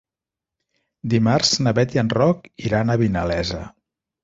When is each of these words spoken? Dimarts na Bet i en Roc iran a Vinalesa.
Dimarts 1.15 1.51
na 1.67 1.75
Bet 1.81 1.95
i 1.99 2.03
en 2.03 2.11
Roc 2.21 2.51
iran 2.71 2.89
a 2.89 2.99
Vinalesa. 3.05 3.63